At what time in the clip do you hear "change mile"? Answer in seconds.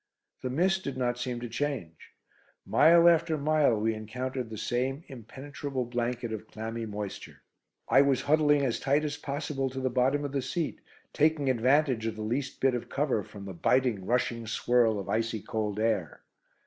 1.47-3.07